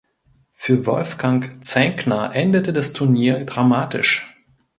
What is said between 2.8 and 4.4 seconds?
Turnier dramatisch.